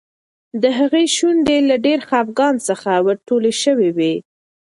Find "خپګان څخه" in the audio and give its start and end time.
2.07-2.89